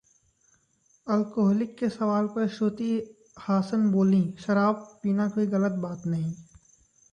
alcoholic 1.07 1.77
के 1.77 1.89
सवाल 1.89 2.27
पर 2.27 2.47
श्रुति 2.47 2.89
हासन 3.39 3.89
बोलीं- 3.91 4.41
शराब 4.41 4.99
पीना 5.03 5.29
कोई 5.29 5.47
गलत 5.47 5.79
बात 5.79 6.07
नहीं 6.07 6.33